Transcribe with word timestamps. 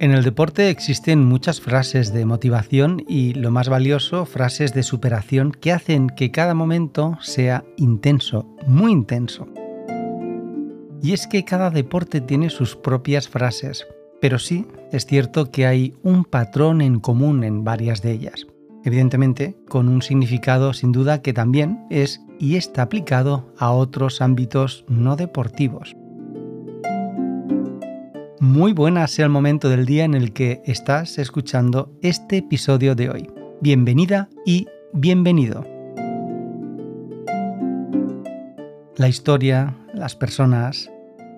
En 0.00 0.12
el 0.12 0.24
deporte 0.24 0.70
existen 0.70 1.22
muchas 1.22 1.60
frases 1.60 2.10
de 2.14 2.24
motivación 2.24 3.04
y, 3.06 3.34
lo 3.34 3.50
más 3.50 3.68
valioso, 3.68 4.24
frases 4.24 4.72
de 4.72 4.82
superación 4.82 5.52
que 5.52 5.72
hacen 5.72 6.08
que 6.08 6.30
cada 6.30 6.54
momento 6.54 7.18
sea 7.20 7.64
intenso, 7.76 8.46
muy 8.66 8.92
intenso. 8.92 9.46
Y 11.02 11.12
es 11.12 11.26
que 11.26 11.44
cada 11.44 11.68
deporte 11.68 12.22
tiene 12.22 12.48
sus 12.48 12.76
propias 12.76 13.28
frases, 13.28 13.86
pero 14.22 14.38
sí 14.38 14.66
es 14.90 15.04
cierto 15.04 15.50
que 15.50 15.66
hay 15.66 15.92
un 16.02 16.24
patrón 16.24 16.80
en 16.80 16.98
común 16.98 17.44
en 17.44 17.62
varias 17.62 18.00
de 18.00 18.12
ellas. 18.12 18.46
Evidentemente, 18.86 19.54
con 19.68 19.86
un 19.86 20.00
significado 20.00 20.72
sin 20.72 20.92
duda 20.92 21.20
que 21.20 21.34
también 21.34 21.84
es 21.90 22.22
y 22.38 22.56
está 22.56 22.80
aplicado 22.80 23.52
a 23.58 23.70
otros 23.72 24.22
ámbitos 24.22 24.86
no 24.88 25.16
deportivos 25.16 25.94
muy 28.40 28.72
buena 28.72 29.06
sea 29.06 29.26
el 29.26 29.30
momento 29.30 29.68
del 29.68 29.84
día 29.84 30.04
en 30.04 30.14
el 30.14 30.32
que 30.32 30.62
estás 30.64 31.18
escuchando 31.18 31.92
este 32.00 32.38
episodio 32.38 32.94
de 32.94 33.10
hoy. 33.10 33.30
Bienvenida 33.60 34.30
y 34.46 34.66
bienvenido. 34.94 35.62
La 38.96 39.08
historia, 39.08 39.76
las 39.92 40.16
personas, 40.16 40.90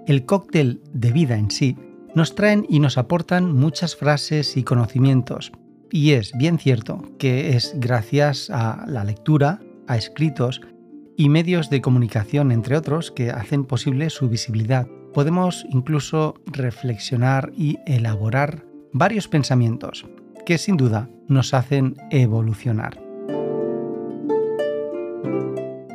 el 0.06 0.24
cóctel 0.26 0.80
de 0.92 1.10
vida 1.10 1.36
en 1.36 1.50
sí 1.50 1.76
nos 2.14 2.36
traen 2.36 2.64
y 2.68 2.78
nos 2.78 2.96
aportan 2.96 3.52
muchas 3.52 3.96
frases 3.96 4.56
y 4.56 4.62
conocimientos. 4.62 5.50
Y 5.90 6.12
es 6.12 6.32
bien 6.38 6.60
cierto 6.60 7.02
que 7.18 7.56
es 7.56 7.74
gracias 7.78 8.48
a 8.48 8.84
la 8.86 9.02
lectura, 9.02 9.60
a 9.88 9.96
escritos 9.96 10.60
y 11.16 11.28
medios 11.30 11.68
de 11.68 11.80
comunicación, 11.80 12.52
entre 12.52 12.76
otros, 12.76 13.10
que 13.10 13.30
hacen 13.30 13.64
posible 13.64 14.08
su 14.08 14.28
visibilidad 14.28 14.86
podemos 15.12 15.66
incluso 15.70 16.34
reflexionar 16.46 17.52
y 17.56 17.78
elaborar 17.86 18.64
varios 18.92 19.28
pensamientos 19.28 20.06
que 20.44 20.58
sin 20.58 20.76
duda 20.76 21.08
nos 21.28 21.54
hacen 21.54 21.96
evolucionar. 22.10 23.00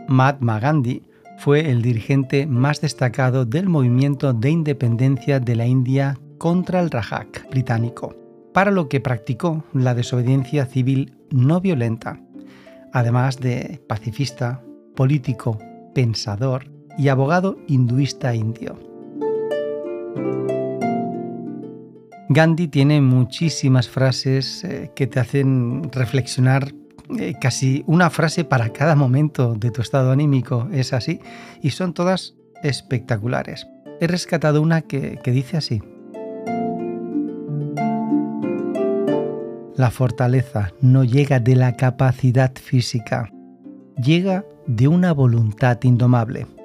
Mahatma 0.08 0.60
Gandhi 0.60 1.04
fue 1.38 1.70
el 1.70 1.82
dirigente 1.82 2.48
más 2.48 2.82
destacado 2.82 3.46
del 3.46 3.70
movimiento 3.70 4.34
de 4.34 4.50
independencia 4.50 5.40
de 5.40 5.56
la 5.56 5.68
India 5.68 6.18
contra 6.38 6.80
el 6.80 6.90
Rajak 6.90 7.50
británico, 7.50 8.16
para 8.54 8.72
lo 8.72 8.90
que 8.90 9.02
practicó 9.02 9.64
la 9.74 9.94
desobediencia 9.94 10.66
civil 10.66 11.16
no 11.30 11.62
violenta, 11.62 12.20
además 12.94 13.40
de 13.40 13.82
pacifista, 13.88 14.64
político, 14.96 15.60
pensador 15.94 16.72
y 16.98 17.10
abogado 17.10 17.58
hinduista 17.68 18.34
indio. 18.34 18.87
Gandhi 22.30 22.68
tiene 22.68 23.02
muchísimas 23.02 23.88
frases 23.88 24.64
eh, 24.64 24.92
que 24.96 25.08
te 25.08 25.20
hacen 25.20 25.90
reflexionar 25.92 26.74
eh, 27.18 27.36
casi 27.40 27.84
una 27.88 28.10
frase 28.10 28.44
para 28.44 28.74
cada 28.74 28.96
momento 28.96 29.56
de 29.56 29.72
tu 29.72 29.82
estado 29.82 30.12
anímico, 30.12 30.68
es 30.74 30.92
así, 30.92 31.22
y 31.62 31.70
son 31.70 31.94
todas 31.94 32.36
espectaculares. 32.64 33.66
He 34.02 34.08
rescatado 34.08 34.62
una 34.62 34.82
que, 34.82 35.20
que 35.24 35.32
dice 35.32 35.56
así. 35.56 35.82
La 39.76 39.90
fortaleza 39.92 40.74
no 40.82 41.04
llega 41.04 41.40
de 41.40 41.56
la 41.56 41.78
capacidad 41.78 42.52
física, 42.56 43.32
llega 43.96 44.44
de 44.66 44.90
una 44.90 45.14
voluntad 45.14 45.78
indomable. 45.84 46.57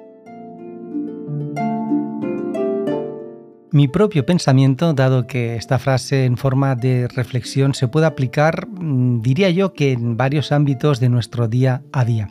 Mi 3.73 3.87
propio 3.87 4.23
pensamiento, 4.23 4.93
dado 4.93 5.25
que 5.25 5.55
esta 5.55 5.79
frase 5.79 6.25
en 6.25 6.37
forma 6.37 6.75
de 6.75 7.07
reflexión 7.07 7.73
se 7.73 7.87
puede 7.87 8.05
aplicar, 8.05 8.67
mm, 8.67 9.21
diría 9.21 9.49
yo 9.49 9.73
que 9.73 9.93
en 9.93 10.15
varios 10.15 10.51
ámbitos 10.51 10.99
de 10.99 11.09
nuestro 11.09 11.47
día 11.47 11.81
a 11.91 12.05
día. 12.05 12.29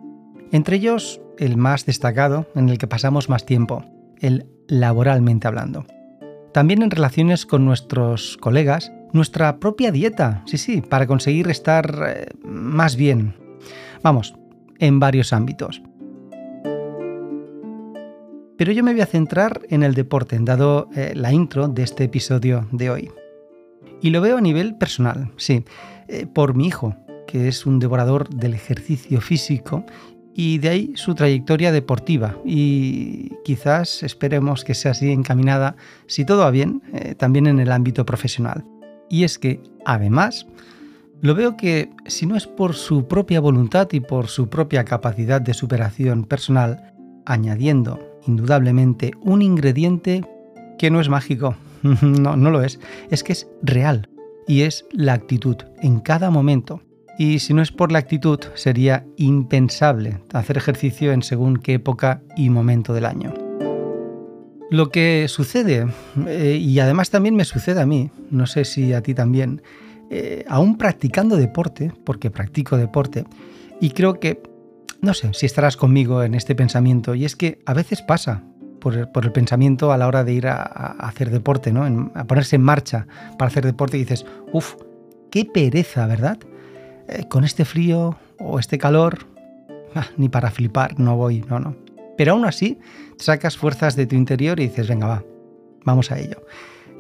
Entre 0.53 0.77
ellos, 0.77 1.21
el 1.39 1.57
más 1.57 1.85
destacado, 1.85 2.47
en 2.55 2.69
el 2.69 2.79
que 2.79 2.87
pasamos 2.87 3.29
más 3.29 3.45
tiempo, 3.45 3.85
el 4.21 4.47
laboralmente 4.69 5.49
hablando. 5.49 5.85
También 6.53 6.81
en 6.81 6.93
relaciones 6.93 7.45
con 7.45 7.65
nuestros 7.65 8.37
colegas, 8.37 8.93
nuestra 9.13 9.59
propia 9.59 9.91
dieta, 9.91 10.45
sí, 10.47 10.59
sí, 10.59 10.81
para 10.81 11.09
conseguir 11.09 11.51
estar 11.51 12.05
eh, 12.07 12.27
más 12.45 12.95
bien. 12.95 13.35
Vamos, 14.05 14.37
en 14.79 15.01
varios 15.01 15.33
ámbitos. 15.33 15.83
Pero 18.63 18.71
yo 18.71 18.85
me 18.85 18.93
voy 18.93 19.01
a 19.01 19.07
centrar 19.07 19.63
en 19.71 19.83
el 19.83 19.93
deporte, 19.93 20.39
dado 20.41 20.89
eh, 20.95 21.15
la 21.17 21.33
intro 21.33 21.67
de 21.67 21.83
este 21.83 22.05
episodio 22.05 22.69
de 22.71 22.91
hoy. 22.91 23.11
Y 24.01 24.11
lo 24.11 24.21
veo 24.21 24.37
a 24.37 24.41
nivel 24.41 24.77
personal, 24.77 25.33
sí, 25.37 25.65
eh, 26.07 26.29
por 26.33 26.55
mi 26.55 26.69
hijo, 26.69 26.95
que 27.27 27.49
es 27.49 27.67
un 27.67 27.81
devorador 27.81 28.29
del 28.29 28.55
ejercicio 28.55 29.21
físico 29.21 29.85
y 30.33 30.59
de 30.59 30.69
ahí 30.69 30.93
su 30.95 31.17
trayectoria 31.17 31.73
deportiva 31.73 32.37
y 32.45 33.31
quizás 33.45 34.05
esperemos 34.05 34.63
que 34.63 34.75
sea 34.75 34.93
así 34.93 35.11
encaminada, 35.11 35.75
si 36.07 36.25
todo 36.25 36.43
va 36.43 36.53
bien, 36.53 36.85
eh, 36.93 37.17
también 37.17 37.49
en 37.49 37.59
el 37.59 37.73
ámbito 37.73 38.07
profesional. 38.07 38.65
Y 39.11 39.25
es 39.25 39.41
que, 39.41 39.61
además, 39.85 40.47
lo 41.21 41.35
veo 41.35 41.57
que 41.57 41.91
si 42.07 42.27
no 42.27 42.37
es 42.37 42.47
por 42.47 42.75
su 42.75 43.09
propia 43.09 43.41
voluntad 43.41 43.89
y 43.91 43.99
por 43.99 44.29
su 44.29 44.49
propia 44.49 44.85
capacidad 44.85 45.41
de 45.41 45.53
superación 45.53 46.23
personal, 46.27 46.95
añadiendo 47.27 48.12
indudablemente 48.27 49.13
un 49.21 49.43
ingrediente 49.43 50.25
que 50.79 50.91
no 50.91 51.01
es 51.01 51.09
mágico, 51.09 51.57
no, 51.83 52.37
no 52.37 52.51
lo 52.51 52.63
es, 52.63 52.81
es 53.11 53.23
que 53.23 53.33
es 53.33 53.49
real 53.63 54.09
y 54.47 54.63
es 54.63 54.85
la 54.93 55.15
actitud 55.15 55.57
en 55.81 56.01
cada 56.01 56.31
momento. 56.31 56.83
Y 57.19 57.41
si 57.41 57.53
no 57.53 57.63
es 57.63 57.71
por 57.71 57.93
la 57.93 57.99
actitud, 57.99 58.41
sería 58.55 59.05
impensable 59.17 60.19
hacer 60.33 60.57
ejercicio 60.57 61.13
en 61.13 61.23
según 61.23 61.59
qué 61.59 61.75
época 61.75 62.23
y 62.37 62.49
momento 62.49 62.95
del 62.95 63.05
año. 63.05 63.35
Lo 64.71 64.89
que 64.89 65.27
sucede, 65.29 65.87
eh, 66.27 66.59
y 66.59 66.79
además 66.81 67.11
también 67.11 67.37
me 67.37 67.45
sucede 67.45 67.83
a 67.83 67.87
mí, 67.87 68.11
no 68.31 68.47
sé 68.47 68.65
si 68.65 68.95
a 68.95 69.03
ti 69.03 69.13
también, 69.13 69.61
eh, 70.11 70.45
aún 70.49 70.79
practicando 70.79 71.37
deporte, 71.37 71.93
porque 72.05 72.31
practico 72.31 72.79
deporte, 72.79 73.25
y 73.83 73.91
creo 73.91 74.19
que 74.19 74.43
no 75.03 75.15
sé 75.15 75.35
si 75.35 75.47
estarás 75.47 75.77
conmigo 75.77 76.23
en 76.23 76.35
este 76.35 76.55
pensamiento, 76.55 77.15
y 77.15 77.25
es 77.25 77.37
que 77.37 77.59
a 77.67 77.75
veces 77.75 78.01
pasa 78.03 78.43
por 78.81 78.95
el, 78.97 79.33
pensamiento 79.33 79.93
a 79.93 79.99
la 79.99 80.07
hora 80.07 80.25
de 80.25 80.33
ir 80.33 80.47
a, 80.47 80.63
hacer 80.63 81.31
deporte, 81.31 81.73
¿no? 81.73 82.11
a 82.15 82.25
ponerse 82.25 82.57
en 82.57 82.63
marcha 82.63 83.07
para 83.37 83.49
hacer 83.49 83.65
deporte 83.65 83.97
y 83.97 84.01
dices, 84.01 84.25
uff, 84.53 84.75
qué 85.31 85.45
pereza, 85.45 86.07
¿verdad? 86.07 86.39
Eh, 87.09 87.27
con 87.29 87.45
este 87.45 87.65
frío 87.65 88.17
o 88.39 88.59
este 88.59 88.79
calor, 88.79 89.27
ah, 89.95 90.07
ni 90.17 90.29
para 90.29 90.51
flipar, 90.51 90.99
no 90.99 91.17
voy, 91.17 91.45
no, 91.49 91.59
no. 91.59 91.77
Pero 92.17 92.33
aún 92.33 92.45
así, 92.45 92.79
sacas 93.19 93.57
fuerzas 93.57 93.97
de 93.97 94.07
tu 94.07 94.15
interior 94.15 94.59
y 94.61 94.69
dices, 94.69 94.89
venga, 94.89 95.07
va, 95.07 95.25
vamos 95.85 96.11
a 96.13 96.19
ello. 96.19 96.45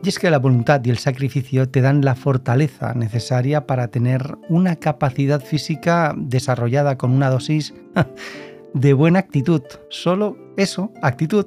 Y 0.04 0.08
es 0.08 0.18
que 0.18 0.30
la 0.30 0.40
voluntad 0.40 0.84
y 0.84 0.90
el 0.90 0.98
sacrificio 0.98 1.68
te 1.68 1.80
dan 1.80 2.04
la 2.04 2.16
fortaleza 2.16 2.92
necesaria 2.94 3.66
para 3.68 3.88
tener 3.88 4.36
una 4.48 4.74
capacidad 4.74 5.40
física 5.40 6.12
desarrollada 6.16 6.98
con 6.98 7.12
una 7.12 7.30
dosis 7.30 7.72
de 8.74 8.92
buena 8.94 9.20
actitud. 9.20 9.62
Solo 9.90 10.36
eso, 10.56 10.92
actitud, 11.02 11.44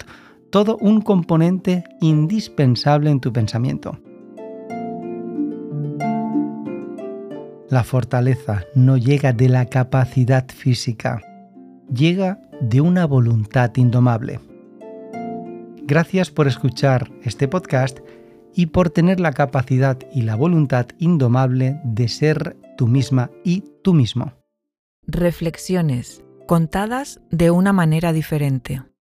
todo 0.51 0.77
un 0.77 1.01
componente 1.01 1.83
indispensable 1.99 3.09
en 3.09 3.19
tu 3.19 3.33
pensamiento. 3.33 3.99
La 7.69 7.83
fortaleza 7.83 8.63
no 8.73 8.95
llega 8.95 9.33
de 9.33 9.49
la 9.49 9.66
capacidad 9.66 10.47
física, 10.47 11.22
llega 11.93 12.39
de 12.61 12.79
una 12.79 13.05
voluntad 13.05 13.75
indomable. 13.75 14.39
Gracias 15.83 16.31
por 16.31 16.47
escuchar 16.47 17.11
este 17.23 17.49
podcast 17.49 17.99
y 18.55 18.67
por 18.67 18.90
tener 18.90 19.19
la 19.19 19.34
capacidad 19.34 19.97
y 20.13 20.22
la 20.22 20.35
voluntad 20.35 20.87
indomable 20.97 21.79
de 21.84 22.07
ser 22.07 22.57
tú 22.78 22.87
misma 22.87 23.29
y 23.43 23.63
tú 23.84 23.93
mismo. 23.93 24.34
Reflexiones 25.05 26.23
contadas 26.47 27.19
de 27.31 27.52
una 27.52 27.73
manera 27.73 28.13
diferente. 28.13 28.81